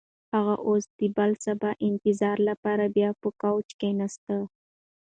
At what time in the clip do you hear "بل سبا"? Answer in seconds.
1.17-1.69